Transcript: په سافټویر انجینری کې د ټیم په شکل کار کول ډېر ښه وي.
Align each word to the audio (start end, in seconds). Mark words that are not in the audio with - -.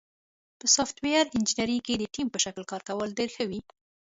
په 0.59 0.65
سافټویر 0.75 1.25
انجینری 1.37 1.77
کې 1.85 1.93
د 1.97 2.03
ټیم 2.13 2.27
په 2.31 2.39
شکل 2.45 2.63
کار 2.71 2.81
کول 2.89 3.09
ډېر 3.19 3.29
ښه 3.35 3.43
وي. 3.49 3.61